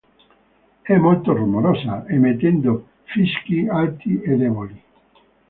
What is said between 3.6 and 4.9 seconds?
alti e deboli.